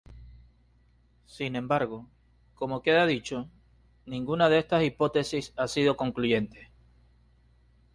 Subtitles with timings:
[1.27, 2.07] Sin embargo,
[2.55, 3.47] como queda dicho,
[4.07, 6.71] ninguna de estas hipótesis ha sido concluyente.